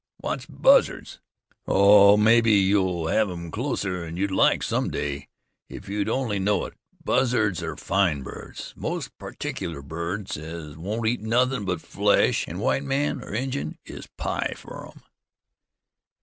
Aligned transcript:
"What's 0.17 0.47
buzzards?" 0.47 1.19
"Ho! 1.67 1.73
ho! 1.73 2.17
Mebbe 2.17 2.47
you'll 2.47 3.05
hev 3.09 3.29
'em 3.29 3.51
closer'n 3.51 4.17
you'd 4.17 4.31
like, 4.31 4.63
some 4.63 4.89
day, 4.89 5.27
if 5.69 5.87
you'd 5.87 6.09
only 6.09 6.39
know 6.39 6.65
it. 6.65 6.73
Buzzards 7.03 7.61
are 7.61 7.77
fine 7.77 8.23
birds, 8.23 8.73
most 8.75 9.15
particular 9.19 9.83
birds, 9.83 10.37
as 10.37 10.75
won't 10.75 11.05
eat 11.07 11.21
nothin' 11.21 11.65
but 11.65 11.81
flesh, 11.81 12.47
an' 12.47 12.57
white 12.57 12.83
man 12.83 13.23
or 13.23 13.31
Injun 13.31 13.77
is 13.85 14.07
pie 14.17 14.55
fer 14.57 14.87
'em." 14.87 15.03